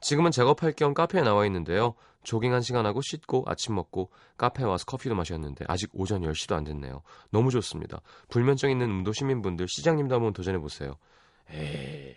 지금은 0.00 0.30
작업할 0.30 0.72
겸 0.72 0.94
카페에 0.94 1.22
나와 1.22 1.46
있는데요. 1.46 1.94
조깅 2.22 2.52
한 2.52 2.60
시간 2.60 2.86
하고 2.86 3.00
씻고 3.02 3.44
아침 3.46 3.74
먹고 3.76 4.10
카페에 4.36 4.64
와서 4.66 4.84
커피도 4.84 5.14
마셨는데 5.14 5.64
아직 5.68 5.90
오전 5.92 6.22
10시도 6.22 6.56
안 6.56 6.64
됐네요. 6.64 7.02
너무 7.30 7.50
좋습니다. 7.50 8.00
불면증 8.28 8.70
있는 8.70 8.90
음도 8.90 9.12
시민분들 9.12 9.66
시장님도 9.68 10.14
한번 10.14 10.32
도전해 10.32 10.58
보세요. 10.58 10.96
에이 11.50 12.14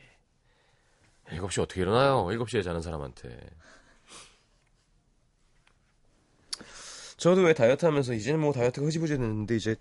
7시 1.28 1.62
어떻게 1.62 1.82
일어나요? 1.82 2.26
7시에 2.26 2.64
자는 2.64 2.82
사람한테. 2.82 3.40
저도 7.18 7.42
왜 7.42 7.54
다이어트 7.54 7.86
하면서 7.86 8.14
이제는 8.14 8.40
뭐 8.40 8.52
다이어트가 8.54 8.88
흐지부지 8.88 9.18
됐는데 9.18 9.56
이제 9.56 9.76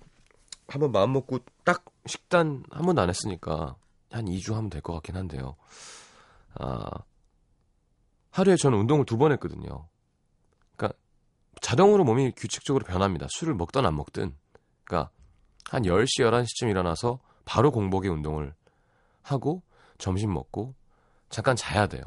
한번 0.67 0.93
마음 0.93 1.13
먹고 1.13 1.39
딱 1.65 1.85
식단 2.05 2.65
한 2.71 2.85
번도 2.85 3.01
안 3.01 3.09
했으니까 3.09 3.77
한 4.11 4.27
2주 4.27 4.55
하면 4.55 4.69
될 4.69 4.83
것 4.83 4.93
같긴 4.95 5.17
한데요. 5.17 5.57
아, 6.55 6.91
하루에 8.39 8.57
저는 8.57 8.79
운동을 8.79 9.05
두 9.05 9.19
번 9.19 9.33
했거든요. 9.33 9.89
그러니까 10.77 10.97
자동으로 11.61 12.05
몸이 12.05 12.33
규칙적으로 12.37 12.85
변합니다. 12.85 13.27
술을 13.31 13.55
먹든 13.55 13.85
안 13.85 13.97
먹든. 13.97 14.35
그러니까 14.85 15.11
한 15.71 15.83
10시, 15.83 16.21
11시쯤 16.21 16.71
일어나서 16.71 17.19
바로 17.45 17.71
공복에 17.71 18.09
운동을 18.09 18.55
하고 19.23 19.63
점심 19.99 20.33
먹고 20.33 20.75
잠깐 21.31 21.57
자야 21.57 21.87
돼요. 21.89 22.03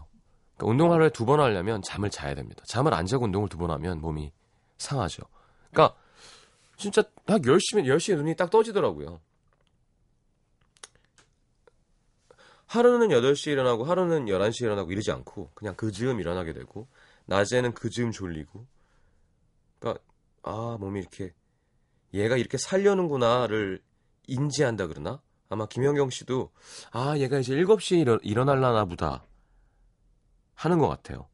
그러니까 0.56 0.72
운동 0.72 0.94
하루에 0.94 1.10
두 1.10 1.26
번 1.26 1.40
하려면 1.42 1.82
잠을 1.82 2.10
자야 2.10 2.34
됩니다. 2.36 2.64
잠을 2.68 2.94
안 2.94 3.06
자고 3.06 3.26
운동을 3.26 3.50
두 3.50 3.58
번 3.58 3.72
하면 3.72 4.00
몸이 4.00 4.32
상하죠. 4.78 5.24
그러니까 5.72 5.98
진짜 6.78 7.04
딱 7.26 7.42
10시면 7.42 7.84
10시에 7.86 8.16
눈이 8.16 8.36
딱 8.36 8.50
떠지더라고요. 8.50 9.20
하루는 12.72 13.10
8시에 13.10 13.52
일어나고 13.52 13.84
하루는 13.84 14.28
11시에 14.28 14.64
일어나고 14.64 14.94
이러지 14.94 15.12
않고 15.12 15.52
그냥 15.54 15.76
그 15.76 15.92
즈음 15.92 16.22
일어나게 16.22 16.54
되고 16.54 16.88
낮에는 17.26 17.74
그 17.74 17.90
즈음 17.90 18.12
졸리고 18.12 18.66
그러니까 19.78 20.02
아 20.44 20.78
몸이 20.80 21.02
이렇게 21.02 21.34
얘가 22.14 22.38
이렇게 22.38 22.58
살려는구나를 22.58 23.82
인지한다 24.28 24.88
그러나 24.88 25.22
아마 25.50 25.66
김영경 25.66 26.12
씨도 26.12 26.50
아 26.92 27.18
얘가 27.18 27.40
이제 27.40 27.54
7시에 27.56 28.00
일어, 28.00 28.18
일어날라나 28.24 28.86
보다 28.86 29.26
하는 30.56 30.80
것 30.80 30.88
같아요. 30.88 31.28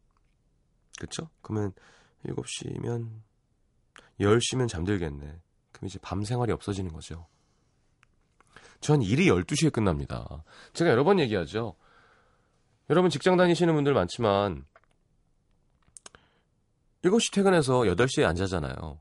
그쵸? 0.99 1.29
그러면 1.43 1.71
7시면 2.25 3.11
10시면 4.19 4.67
잠들겠네. 4.67 5.39
그럼 5.71 5.87
이제 5.87 5.99
밤 6.01 6.23
생활이 6.23 6.51
없어지는 6.51 6.91
거죠. 6.91 7.27
전 8.79 9.01
일이 9.01 9.27
12시에 9.27 9.71
끝납니다. 9.71 10.43
제가 10.73 10.91
여러 10.91 11.03
번 11.03 11.19
얘기하죠. 11.19 11.75
여러분 12.89 13.09
직장 13.09 13.37
다니시는 13.37 13.73
분들 13.73 13.93
많지만 13.93 14.65
7시 17.03 17.33
퇴근해서 17.33 17.79
8시에 17.81 18.25
안 18.25 18.35
자잖아요. 18.35 18.99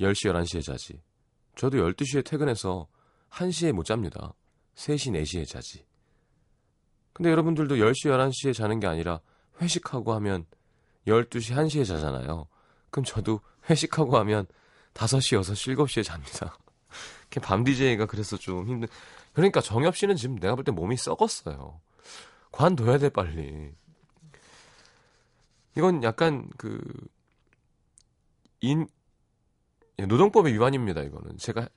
10시, 0.00 0.30
11시에 0.30 0.62
자지. 0.62 1.00
저도 1.56 1.78
12시에 1.78 2.24
퇴근해서 2.24 2.88
1시에 3.30 3.72
못 3.72 3.84
잡니다. 3.84 4.34
3시, 4.76 5.12
4시에 5.22 5.46
자지. 5.46 5.84
근데 7.12 7.30
여러분들도 7.30 7.76
10시, 7.76 8.06
11시에 8.06 8.54
자는 8.54 8.78
게 8.78 8.86
아니라 8.86 9.20
회식하고 9.60 10.12
하면 10.14 10.46
12시, 11.06 11.56
1시에 11.56 11.84
자잖아요. 11.84 12.46
그럼 12.90 13.04
저도 13.04 13.40
회식하고 13.68 14.16
하면 14.18 14.46
5시, 14.94 15.40
6시, 15.40 15.76
7시에 15.76 16.04
잡니다. 16.04 16.56
밤 17.40 17.64
DJ가 17.64 18.06
그래서 18.06 18.36
좀 18.36 18.66
힘든. 18.68 18.88
그러니까 19.32 19.60
정엽 19.60 19.96
씨는 19.96 20.16
지금 20.16 20.36
내가 20.38 20.54
볼 20.54 20.64
때 20.64 20.72
몸이 20.72 20.96
썩었어요. 20.96 21.80
관둬야 22.52 22.98
돼, 22.98 23.08
빨리. 23.10 23.72
이건 25.76 26.02
약간 26.02 26.48
그, 26.56 26.80
인, 28.60 28.86
예, 29.98 30.06
노동법의 30.06 30.52
위반입니다, 30.54 31.02
이거는. 31.02 31.36
제가 31.38 31.68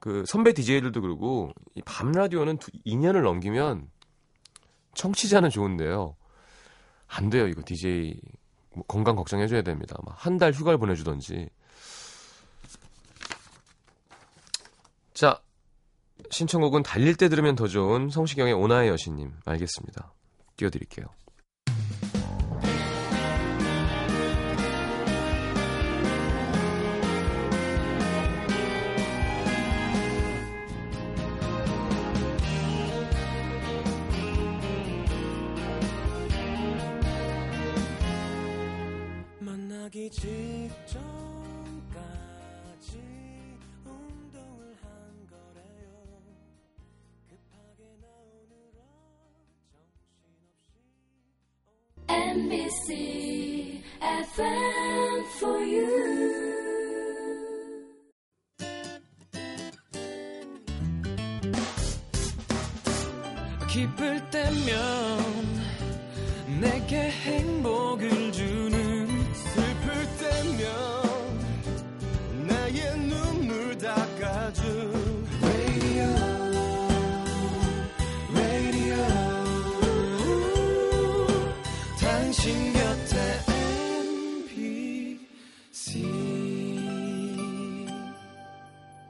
그 0.00 0.24
선배 0.26 0.52
DJ들도 0.52 1.00
그러고, 1.00 1.52
이 1.74 1.82
밤 1.82 2.12
라디오는 2.12 2.58
2년을 2.58 3.22
넘기면 3.22 3.88
청취자는 4.94 5.50
좋은데요. 5.50 6.16
안 7.06 7.30
돼요, 7.30 7.46
이거 7.46 7.62
DJ. 7.64 8.20
뭐 8.74 8.84
건강 8.86 9.16
걱정해줘야 9.16 9.62
됩니다. 9.62 9.96
한 10.10 10.38
달 10.38 10.52
휴가를 10.52 10.78
보내주던지. 10.78 11.48
자, 15.18 15.42
신청곡은 16.30 16.84
달릴 16.84 17.16
때 17.16 17.28
들으면 17.28 17.56
더 17.56 17.66
좋은 17.66 18.08
성시경의 18.08 18.52
오나의 18.52 18.88
여신님. 18.90 19.32
알겠습니다. 19.46 20.12
띄워드릴게요. 20.56 21.06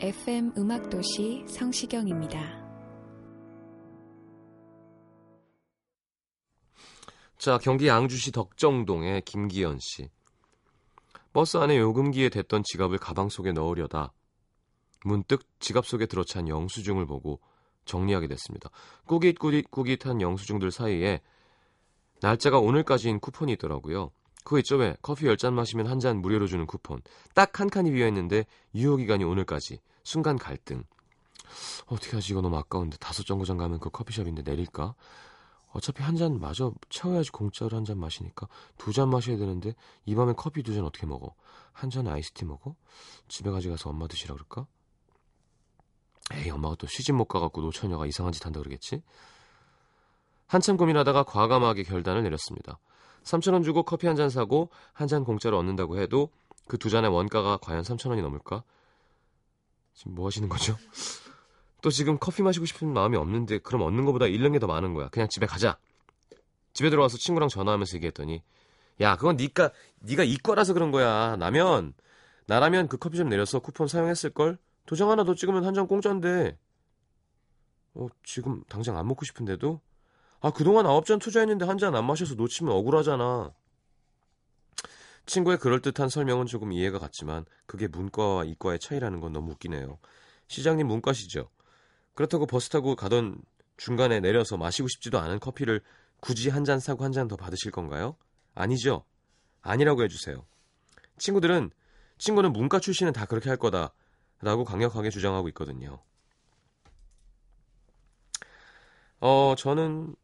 FM 0.00 0.52
음악도시 0.56 1.44
성시경입니다. 1.46 2.40
자, 7.36 7.58
경기 7.58 7.86
양주시 7.88 8.32
덕정동의 8.32 9.22
김기현 9.26 9.78
씨. 9.80 10.08
버스 11.34 11.58
안에 11.58 11.76
요금기에 11.76 12.30
댔던 12.30 12.62
지갑을 12.64 12.96
가방 12.96 13.28
속에 13.28 13.52
넣으려다 13.52 14.14
문득 15.04 15.44
지갑 15.60 15.86
속에 15.86 16.06
들어찬 16.06 16.48
영수증을 16.48 17.04
보고 17.04 17.42
정리하게 17.88 18.28
됐습니다. 18.28 18.70
꾸깃꾸깃꾸깃한 19.06 20.20
영수증들 20.20 20.70
사이에 20.70 21.20
날짜가 22.20 22.58
오늘까지인 22.60 23.18
쿠폰이 23.20 23.52
있더라고요. 23.54 24.10
그거 24.44 24.58
있죠 24.60 24.76
왜? 24.76 24.96
커피 25.02 25.26
10잔 25.26 25.52
마시면 25.52 25.86
한 25.88 25.98
잔 26.00 26.18
무료로 26.22 26.46
주는 26.46 26.64
쿠폰. 26.66 27.00
딱 27.34 27.58
한 27.60 27.68
칸이 27.68 27.90
비어있는데 27.90 28.46
유효기간이 28.74 29.24
오늘까지. 29.24 29.80
순간 30.04 30.36
갈등. 30.38 30.84
어떻게 31.86 32.16
하지 32.16 32.32
이거 32.32 32.40
너무 32.40 32.56
아까운데 32.56 32.96
다섯 32.98 33.24
정거장 33.24 33.56
가면 33.56 33.80
그 33.80 33.90
커피숍인데 33.90 34.42
내릴까? 34.42 34.94
어차피 35.72 36.02
한 36.02 36.16
잔 36.16 36.38
마저 36.40 36.72
채워야지 36.88 37.30
공짜로 37.30 37.76
한 37.76 37.84
잔 37.84 37.98
마시니까 37.98 38.48
두 38.78 38.92
잔 38.92 39.10
마셔야 39.10 39.36
되는데 39.36 39.74
이 40.06 40.14
밤에 40.14 40.32
커피 40.36 40.62
두 40.62 40.74
잔 40.74 40.84
어떻게 40.84 41.06
먹어? 41.06 41.34
한 41.72 41.90
잔 41.90 42.06
아이스티 42.08 42.44
먹어? 42.46 42.74
집에 43.28 43.50
가져가서 43.50 43.90
엄마 43.90 44.06
드시라 44.08 44.34
그럴까? 44.34 44.66
에이 46.34 46.50
엄마가 46.50 46.74
또 46.76 46.86
시집 46.86 47.14
못 47.14 47.24
가갖고 47.26 47.60
노처녀가 47.62 48.06
이상한 48.06 48.32
짓 48.32 48.44
한다 48.44 48.60
그러겠지? 48.60 49.02
한참 50.46 50.76
고민하다가 50.76 51.24
과감하게 51.24 51.82
결단을 51.84 52.22
내렸습니다. 52.22 52.78
3천원 53.24 53.64
주고 53.64 53.82
커피 53.82 54.06
한 54.06 54.16
잔 54.16 54.30
사고 54.30 54.70
한 54.92 55.08
잔 55.08 55.24
공짜로 55.24 55.58
얻는다고 55.58 55.98
해도 55.98 56.30
그 56.66 56.76
두 56.78 56.90
잔의 56.90 57.10
원가가 57.10 57.56
과연 57.58 57.82
3천원이 57.82 58.20
넘을까? 58.22 58.62
지금 59.94 60.14
뭐 60.14 60.26
하시는 60.26 60.48
거죠? 60.48 60.76
또 61.80 61.90
지금 61.90 62.18
커피 62.18 62.42
마시고 62.42 62.66
싶은 62.66 62.92
마음이 62.92 63.16
없는데 63.16 63.58
그럼 63.58 63.82
얻는 63.82 64.04
것보다 64.04 64.26
잃는 64.26 64.52
게 64.52 64.58
더 64.58 64.66
많은 64.66 64.94
거야. 64.94 65.08
그냥 65.08 65.28
집에 65.28 65.46
가자. 65.46 65.78
집에 66.72 66.90
들어와서 66.90 67.16
친구랑 67.18 67.48
전화하면서 67.48 67.96
얘기했더니 67.96 68.42
야 69.00 69.16
그건 69.16 69.36
니가 69.36 69.70
니가 70.02 70.24
이과라서 70.24 70.74
그런 70.74 70.90
거야. 70.90 71.36
나면 71.36 71.94
나라면 72.46 72.88
그 72.88 72.96
커피숍 72.98 73.26
내려서 73.28 73.60
쿠폰 73.60 73.88
사용했을 73.88 74.30
걸. 74.30 74.58
도장 74.88 75.10
하나 75.10 75.22
더 75.22 75.34
찍으면 75.34 75.64
한잔 75.66 75.86
공짜인데. 75.86 76.58
어 77.94 78.06
지금 78.24 78.62
당장 78.70 78.96
안 78.96 79.06
먹고 79.06 79.24
싶은데도 79.26 79.80
아 80.40 80.50
그동안 80.50 80.86
아홉 80.86 81.04
잔 81.04 81.18
투자했는데 81.18 81.66
한 81.66 81.76
잔 81.78 81.94
안 81.94 82.06
마셔서 82.06 82.34
놓치면 82.36 82.72
억울하잖아. 82.72 83.52
친구의 85.26 85.58
그럴듯한 85.58 86.08
설명은 86.08 86.46
조금 86.46 86.72
이해가 86.72 86.98
갔지만 86.98 87.44
그게 87.66 87.86
문과와 87.86 88.44
이과의 88.44 88.78
차이라는 88.78 89.20
건 89.20 89.32
너무 89.34 89.52
웃기네요. 89.52 89.98
시장님 90.46 90.86
문과시죠? 90.86 91.50
그렇다고 92.14 92.46
버스 92.46 92.70
타고 92.70 92.96
가던 92.96 93.42
중간에 93.76 94.20
내려서 94.20 94.56
마시고 94.56 94.88
싶지도 94.88 95.18
않은 95.18 95.38
커피를 95.38 95.82
굳이 96.20 96.48
한 96.48 96.64
잔 96.64 96.80
사고 96.80 97.04
한 97.04 97.12
잔 97.12 97.28
더 97.28 97.36
받으실 97.36 97.70
건가요? 97.72 98.16
아니죠. 98.54 99.04
아니라고 99.60 100.02
해주세요. 100.04 100.46
친구들은 101.18 101.70
친구는 102.16 102.52
문과 102.54 102.80
출신은 102.80 103.12
다 103.12 103.26
그렇게 103.26 103.50
할 103.50 103.58
거다 103.58 103.92
라고 104.40 104.64
강력하게 104.64 105.10
주장하고 105.10 105.48
있거든요. 105.50 106.00
어, 109.20 109.54
저는 109.56 110.14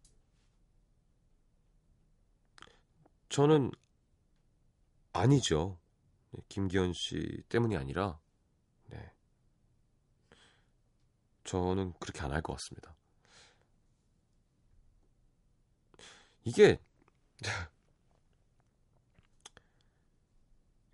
저는 3.29 3.70
아니죠. 5.14 5.79
네, 6.33 6.40
김기현 6.48 6.92
씨 6.92 7.42
때문이 7.48 7.77
아니라 7.77 8.18
네. 8.90 9.12
저는 11.44 11.94
그렇게 12.00 12.20
안 12.22 12.33
할 12.33 12.42
것 12.42 12.53
같습니다. 12.55 12.94
이게 16.44 16.79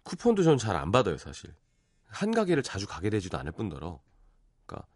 쿠폰도 0.04 0.42
저는 0.42 0.58
잘 0.58 0.76
안 0.76 0.92
받아요, 0.92 1.16
사실. 1.16 1.54
한 2.10 2.32
가게를 2.32 2.62
자주 2.62 2.86
가게 2.86 3.10
되지도 3.10 3.38
않을 3.38 3.52
뿐더러. 3.52 4.00
그러니까 4.66 4.88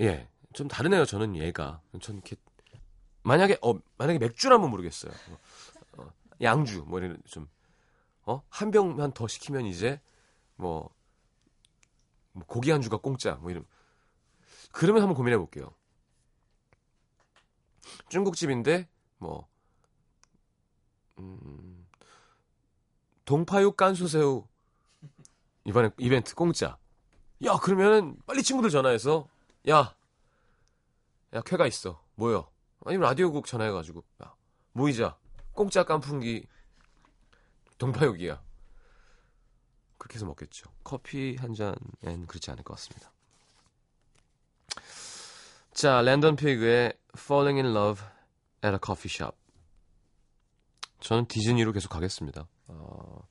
예, 0.00 0.28
좀 0.52 0.68
다르네요. 0.68 1.04
저는 1.04 1.36
얘가. 1.36 1.80
전 2.00 2.16
이렇게 2.16 2.36
만약에 3.22 3.58
어 3.62 3.74
만약에 3.98 4.18
맥주라면 4.18 4.70
모르겠어요. 4.70 5.12
어, 5.98 6.12
양주 6.40 6.84
뭐 6.86 6.98
이런 6.98 7.20
좀 7.26 7.48
어? 8.24 8.42
한 8.48 8.70
병만 8.70 9.12
더 9.12 9.28
시키면 9.28 9.66
이제 9.66 10.00
뭐, 10.56 10.90
뭐 12.32 12.44
고기 12.46 12.72
안주가 12.72 12.96
공짜 12.98 13.34
뭐 13.34 13.50
이런 13.50 13.64
그러면 14.72 15.02
한번 15.02 15.16
고민해 15.16 15.38
볼게요. 15.38 15.74
중국집인데 18.08 18.88
뭐 19.18 19.48
음, 21.18 21.85
동파육 23.26 23.76
깐소새우 23.76 24.46
이번에 25.64 25.90
이벤트 25.98 26.34
공짜. 26.34 26.78
야 27.44 27.56
그러면은 27.58 28.16
빨리 28.24 28.42
친구들 28.42 28.70
전화해서 28.70 29.28
야, 29.68 29.94
야 31.34 31.40
쾌가 31.42 31.66
있어 31.66 32.02
뭐요? 32.14 32.48
아니면 32.86 33.08
라디오국 33.08 33.46
전화해가지고 33.46 34.04
야 34.24 34.34
모이자 34.72 35.18
공짜 35.52 35.84
깐풍기 35.84 36.46
동파육이야. 37.78 38.42
그렇게 39.98 40.14
해서 40.14 40.24
먹겠죠. 40.26 40.70
커피 40.84 41.36
한 41.36 41.52
잔엔 41.52 42.26
그렇지 42.26 42.50
않을 42.52 42.62
것 42.62 42.74
같습니다. 42.74 43.12
자, 45.72 46.00
랜던 46.00 46.36
피그의 46.36 46.94
Falling 47.18 47.60
in 47.60 47.76
Love 47.76 48.06
at 48.64 48.72
a 48.72 48.78
Coffee 48.82 49.12
Shop. 49.12 49.36
저는 51.00 51.26
디즈니로 51.26 51.72
계속 51.72 51.88
가겠습니다. 51.90 52.46
어... 52.68 53.28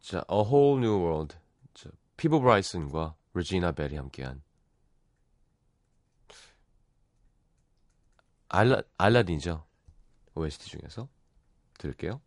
자, 0.00 0.24
A 0.30 0.38
Whole 0.38 0.78
New 0.78 1.00
World. 1.00 1.36
자, 1.74 1.90
피보 2.16 2.40
브라이슨과 2.40 3.14
레지나 3.34 3.72
벨이 3.72 3.96
함께한 3.96 4.42
알라, 8.48 8.82
알라딘이죠. 8.98 9.64
OST 10.34 10.68
중에서 10.68 11.08
들을게요. 11.78 12.20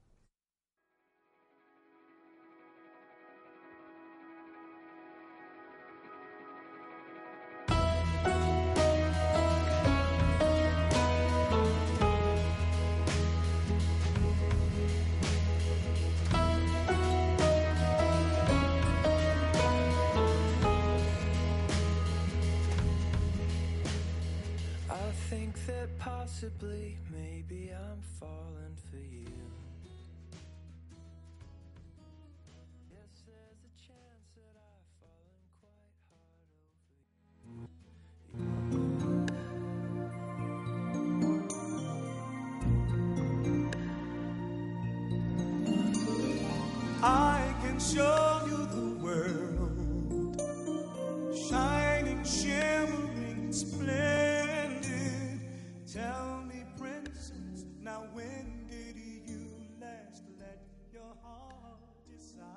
Shining, 51.50 52.24
shimmering, 52.24 53.52
splendid. 53.54 55.40
Tell 55.86 56.42
me, 56.48 56.66
princess, 56.78 57.66
now 57.82 58.02
when 58.14 58.66
did 58.70 58.98
you 58.98 59.46
last 59.80 60.24
let 60.40 60.60
your 60.92 61.14
heart 61.22 61.82
decide? 62.10 62.52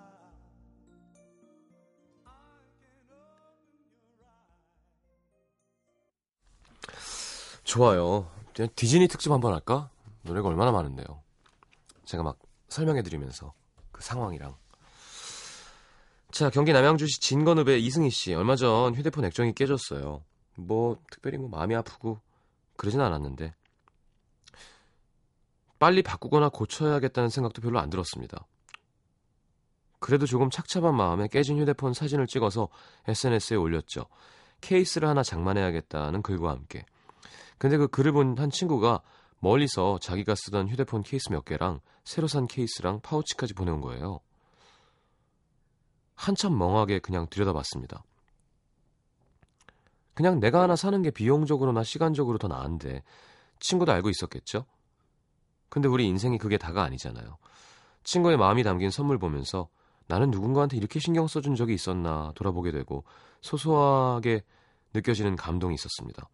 좋아요. 7.65 8.31
그냥 8.55 8.71
디즈니 8.75 9.09
특집 9.09 9.31
한번 9.31 9.53
할까? 9.53 9.91
노래가 10.23 10.49
얼마나 10.49 10.73
많은데요. 10.73 11.23
제가 12.07 12.23
막 12.23 12.39
설명해드리면서 12.69 13.53
그 13.93 14.03
상황이랑. 14.03 14.57
자, 16.31 16.51
경기 16.51 16.73
남양주시 16.73 17.21
진건읍의 17.21 17.83
이승희 17.85 18.11
씨. 18.11 18.35
얼마 18.35 18.55
전 18.55 18.95
휴대폰 18.95 19.25
액정이 19.25 19.55
깨졌어요. 19.55 20.23
뭐, 20.57 20.99
특별히 21.11 21.39
뭐 21.39 21.49
마음이 21.49 21.75
아프고 21.75 22.21
그러진 22.77 23.01
않았는데. 23.01 23.55
빨리 25.79 26.03
바꾸거나 26.03 26.49
고쳐야겠다는 26.51 27.29
생각도 27.31 27.63
별로 27.63 27.79
안 27.79 27.89
들었습니다. 27.89 28.47
그래도 30.01 30.27
조금 30.27 30.51
착잡한 30.51 30.95
마음에 30.95 31.29
깨진 31.29 31.59
휴대폰 31.59 31.93
사진을 31.95 32.27
찍어서 32.27 32.69
SNS에 33.07 33.57
올렸죠. 33.57 34.07
케이스를 34.61 35.09
하나 35.09 35.23
장만해야겠다는 35.23 36.23
글과 36.23 36.51
함께. 36.51 36.85
근데 37.59 37.77
그 37.77 37.89
글을 37.89 38.13
본 38.13 38.39
한 38.39 38.51
친구가 38.51 39.01
멀리서 39.41 39.99
자기가 40.01 40.35
쓰던 40.35 40.69
휴대폰 40.69 41.03
케이스 41.03 41.31
몇 41.31 41.45
개랑 41.45 41.81
새로 42.05 42.27
산 42.29 42.47
케이스랑 42.47 43.01
파우치까지 43.01 43.55
보내온 43.55 43.81
거예요. 43.81 44.21
한참 46.19 46.59
멍하게 46.59 46.99
그냥 46.99 47.29
들여다봤습니다. 47.31 48.03
그냥 50.15 50.41
내가 50.41 50.63
하나 50.63 50.75
사는 50.75 51.01
게 51.01 51.13
비용적으로나 51.13 51.85
시간적으로 51.85 52.39
더 52.39 52.49
나은데 52.49 53.05
친구도 53.61 53.93
알고 53.93 54.11
있었겠죠? 54.11 54.67
근데 55.69 55.87
우리 55.87 56.07
인생이 56.09 56.39
그게 56.39 56.59
다가 56.59 56.83
아니잖아요. 56.83 57.39
친구의 58.03 58.37
마음이 58.37 58.65
담긴 58.65 58.91
선물 58.91 59.19
보면서 59.19 59.69
나는 60.09 60.33
누군가한테 60.33 60.77
이렇게 60.77 60.99
신경 60.99 61.29
써준 61.29 61.55
적이 61.55 61.75
있었나 61.75 62.33
돌아보게 62.35 62.73
되고 62.73 63.05
소소하게 63.41 64.43
느껴지는 64.95 65.37
감동이 65.37 65.77
있었습니다. 65.77 66.29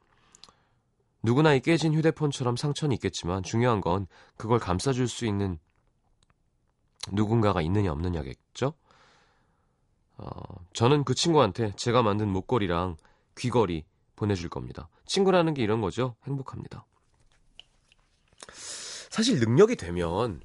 누구나 1.23 1.53
이 1.53 1.61
깨진 1.61 1.93
휴대폰처럼 1.93 2.57
상처는 2.57 2.95
있겠지만 2.95 3.43
중요한 3.43 3.83
건 3.83 4.07
그걸 4.39 4.59
감싸줄 4.59 5.09
수 5.09 5.27
있는 5.27 5.59
누군가가 7.13 7.61
있느냐 7.61 7.93
없느냐겠죠? 7.93 8.73
어, 10.17 10.31
저는 10.73 11.05
그 11.05 11.15
친구한테 11.15 11.73
제가 11.77 12.03
만든 12.03 12.29
목걸이랑 12.29 12.97
귀걸이 13.37 13.85
보내줄 14.17 14.49
겁니다. 14.49 14.89
친구라는 15.07 15.55
게 15.55 15.63
이런 15.63 15.81
거죠. 15.81 16.15
행복합니다. 16.27 16.87
사실 19.11 19.39
능력이 19.41 19.77
되면 19.77 20.41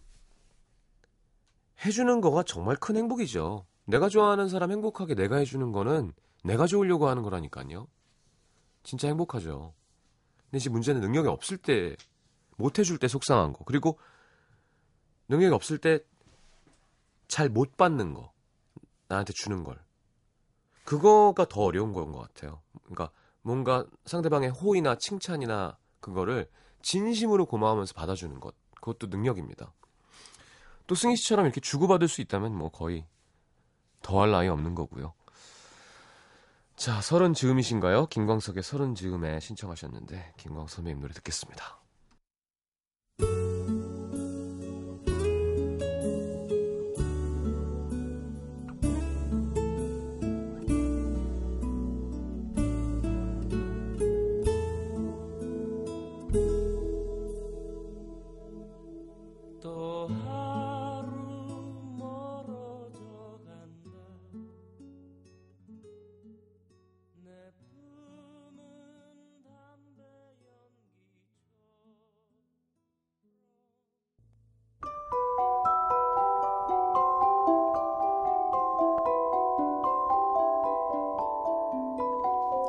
해주는 1.85 2.21
거가 2.21 2.43
정말 2.43 2.75
큰 2.75 2.97
행복이죠. 2.97 3.65
내가 3.85 4.09
좋아하는 4.09 4.49
사람 4.49 4.71
행복하게 4.71 5.15
내가 5.15 5.37
해주는 5.37 5.71
거는 5.71 6.13
내가 6.43 6.67
좋으려고 6.67 7.07
하는 7.07 7.23
거라니까요. 7.23 7.87
진짜 8.83 9.07
행복하죠. 9.07 9.73
근데 10.45 10.57
이제 10.57 10.69
문제는 10.69 11.01
능력이 11.01 11.27
없을 11.27 11.57
때, 11.57 11.95
못 12.57 12.79
해줄 12.79 12.97
때 12.97 13.07
속상한 13.07 13.53
거. 13.53 13.63
그리고 13.65 13.99
능력이 15.27 15.53
없을 15.53 15.77
때 15.77 15.99
잘 17.29 17.47
못 17.49 17.77
받는 17.77 18.13
거. 18.15 18.33
나한테 19.09 19.33
주는 19.33 19.63
걸. 19.63 19.77
그거가 20.85 21.45
더 21.45 21.61
어려운 21.61 21.91
건 21.93 22.11
것 22.11 22.19
같아요. 22.19 22.61
그러니까 22.83 23.11
뭔가 23.41 23.85
상대방의 24.05 24.49
호의나 24.49 24.95
칭찬이나 24.95 25.77
그거를 25.99 26.49
진심으로 26.81 27.45
고마우면서 27.45 27.93
받아주는 27.93 28.39
것. 28.39 28.55
그것도 28.75 29.07
능력입니다. 29.07 29.73
또 30.87 30.95
승희 30.95 31.15
씨처럼 31.17 31.45
이렇게 31.45 31.59
주고받을 31.59 32.07
수 32.07 32.21
있다면 32.21 32.55
뭐 32.55 32.69
거의 32.69 33.05
더할 34.01 34.31
나위 34.31 34.47
없는 34.47 34.73
거고요. 34.75 35.13
자, 36.75 37.01
서른 37.01 37.33
즈음이신가요? 37.33 38.05
김광석의 38.07 38.63
서른 38.63 38.95
즈음에 38.95 39.39
신청하셨는데 39.41 40.33
김광석 40.37 40.69
선배님 40.69 41.01
노래 41.01 41.13
듣겠습니다. 41.13 41.78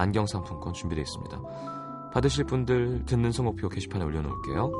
안경 0.00 0.26
상품권 0.26 0.72
준비되어 0.72 1.02
있습니다. 1.02 2.10
받으실 2.12 2.44
분들 2.44 3.04
듣는 3.06 3.32
성목표 3.32 3.68
게시판에 3.68 4.04
올려놓을게요. 4.04 4.70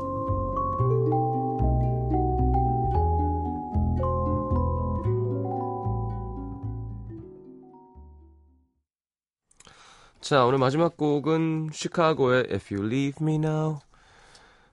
자, 10.20 10.44
오늘 10.44 10.58
마지막 10.58 10.96
곡은 10.96 11.70
시카고의 11.72 12.46
If 12.52 12.74
You 12.74 12.86
Leave 12.86 13.16
Me 13.20 13.34
Now 13.36 13.78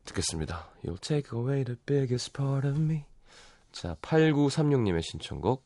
듣겠습니다. 0.06 0.68
You'll 0.84 1.02
take 1.02 1.38
away 1.38 1.64
the 1.64 1.78
biggest 1.86 2.32
part 2.32 2.68
of 2.68 2.80
me. 2.80 3.06
자, 3.72 3.96
8936님의 4.02 5.02
신청곡. 5.04 5.66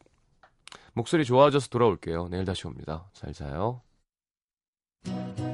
목소리 0.93 1.25
좋아져서 1.25 1.69
돌아올게요. 1.69 2.27
내일 2.29 2.45
다시 2.45 2.67
옵니다. 2.67 3.09
잘 3.13 3.33
자요. 3.33 3.81
Thank 5.03 5.39
you. 5.39 5.50